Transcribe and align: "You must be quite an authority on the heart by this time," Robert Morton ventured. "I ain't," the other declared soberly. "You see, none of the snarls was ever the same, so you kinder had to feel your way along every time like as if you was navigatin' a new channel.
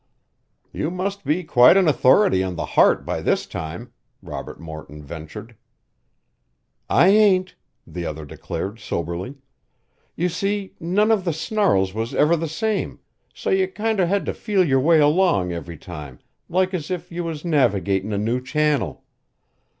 "You 0.73 0.89
must 0.89 1.23
be 1.25 1.43
quite 1.43 1.77
an 1.77 1.87
authority 1.87 2.41
on 2.43 2.55
the 2.55 2.65
heart 2.65 3.05
by 3.05 3.21
this 3.21 3.45
time," 3.45 3.93
Robert 4.23 4.59
Morton 4.59 5.03
ventured. 5.03 5.55
"I 6.89 7.09
ain't," 7.09 7.55
the 7.85 8.03
other 8.03 8.25
declared 8.25 8.79
soberly. 8.79 9.35
"You 10.15 10.27
see, 10.27 10.73
none 10.79 11.11
of 11.11 11.23
the 11.23 11.33
snarls 11.33 11.93
was 11.93 12.15
ever 12.15 12.35
the 12.35 12.49
same, 12.49 12.99
so 13.31 13.51
you 13.51 13.67
kinder 13.67 14.07
had 14.07 14.25
to 14.25 14.33
feel 14.33 14.65
your 14.65 14.79
way 14.81 14.99
along 14.99 15.51
every 15.51 15.77
time 15.77 16.17
like 16.49 16.73
as 16.73 16.89
if 16.89 17.11
you 17.11 17.23
was 17.23 17.43
navigatin' 17.45 18.11
a 18.11 18.17
new 18.17 18.41
channel. 18.41 19.03